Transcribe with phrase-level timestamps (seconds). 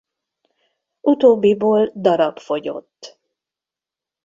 [1.01, 3.19] Utóbbiból darab fogyott.